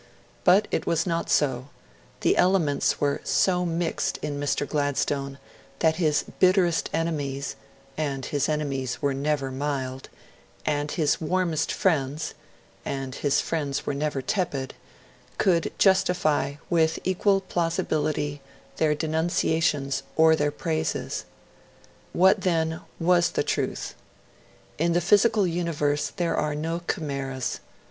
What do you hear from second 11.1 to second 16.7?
warmest friends (and his friends were never tepid) could justify,